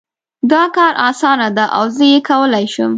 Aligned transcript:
دا 0.51 0.63
کار 0.75 0.91
اسانه 1.09 1.47
ده 1.57 1.65
او 1.77 1.85
زه 1.95 2.03
یې 2.13 2.19
کولای 2.29 2.65
شم 2.73 2.89